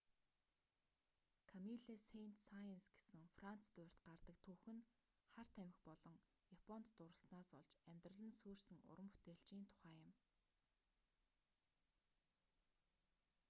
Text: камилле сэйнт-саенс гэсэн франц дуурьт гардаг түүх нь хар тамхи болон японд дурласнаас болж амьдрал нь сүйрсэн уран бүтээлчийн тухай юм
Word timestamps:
камилле 1.49 1.95
сэйнт-саенс 2.09 2.85
гэсэн 2.93 3.23
франц 3.37 3.63
дуурьт 3.75 3.99
гардаг 4.07 4.37
түүх 4.45 4.63
нь 4.75 4.85
хар 5.33 5.47
тамхи 5.57 5.81
болон 5.89 6.15
японд 6.57 6.85
дурласнаас 6.97 7.49
болж 7.55 7.71
амьдрал 7.91 8.21
нь 8.25 8.37
сүйрсэн 8.39 8.79
уран 8.91 9.09
бүтээлчийн 9.11 9.63
тухай 9.69 9.93
юм 10.07 10.11